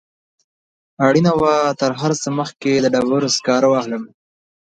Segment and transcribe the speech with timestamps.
[1.07, 4.03] اړینه وه تر هر څه مخکې د ډبرو سکاره واخلم.